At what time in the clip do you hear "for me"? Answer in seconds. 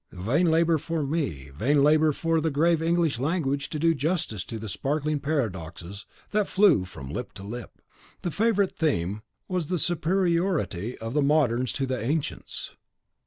0.79-1.51